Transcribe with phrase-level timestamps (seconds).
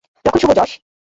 [0.25, 0.71] লক্ষণ শুভ, জশ!